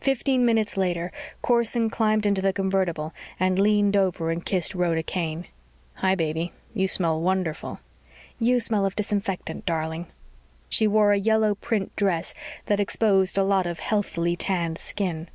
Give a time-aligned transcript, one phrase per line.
[0.00, 1.10] Fifteen minutes later,
[1.42, 5.46] Corson climbed into the convertible and leaned over and kissed Rhoda Kane.
[5.94, 6.52] "Hi, baby.
[6.72, 7.80] You smell wonderful."
[8.38, 10.06] "You smell of disinfectant, darling."
[10.68, 12.32] She wore a yellow print dress
[12.66, 15.28] that exposed a lot of healthily tanned skin.